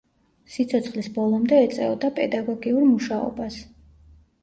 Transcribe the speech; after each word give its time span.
სიცოცხლის 0.53 1.09
ბოლომდე 1.19 1.61
ეწეოდა 1.67 2.13
პედაგოგიურ 2.19 2.91
მუშაობას. 2.97 3.65